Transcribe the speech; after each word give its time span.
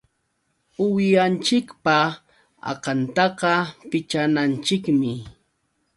Uwihanchikpa 0.85 1.95
akantaqa 2.71 3.51
pichananchikmi. 3.89 5.11